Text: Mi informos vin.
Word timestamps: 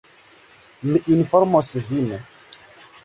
Mi 0.93 1.01
informos 1.17 1.71
vin. 1.91 2.11